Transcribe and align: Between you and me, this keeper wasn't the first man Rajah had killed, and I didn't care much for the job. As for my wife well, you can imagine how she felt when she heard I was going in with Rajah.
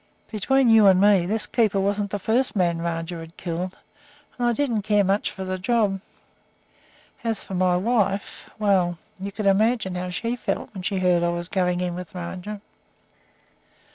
Between 0.31 0.67
you 0.67 0.87
and 0.87 0.99
me, 0.99 1.27
this 1.27 1.45
keeper 1.45 1.79
wasn't 1.79 2.09
the 2.09 2.17
first 2.17 2.55
man 2.55 2.81
Rajah 2.81 3.19
had 3.19 3.37
killed, 3.37 3.77
and 4.35 4.47
I 4.47 4.51
didn't 4.51 4.81
care 4.81 5.03
much 5.03 5.29
for 5.29 5.43
the 5.45 5.59
job. 5.59 6.01
As 7.23 7.43
for 7.43 7.53
my 7.53 7.77
wife 7.77 8.49
well, 8.57 8.97
you 9.19 9.31
can 9.31 9.45
imagine 9.45 9.93
how 9.93 10.09
she 10.09 10.35
felt 10.35 10.73
when 10.73 10.81
she 10.81 10.97
heard 10.97 11.21
I 11.21 11.29
was 11.29 11.49
going 11.49 11.81
in 11.81 11.93
with 11.93 12.15
Rajah. 12.15 12.61